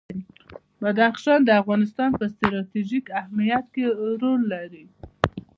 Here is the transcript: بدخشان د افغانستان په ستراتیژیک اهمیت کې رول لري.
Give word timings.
بدخشان 0.81 1.39
د 1.45 1.49
افغانستان 1.61 2.09
په 2.19 2.25
ستراتیژیک 2.33 3.05
اهمیت 3.19 3.65
کې 3.73 3.85
رول 4.21 4.41
لري. 4.53 4.85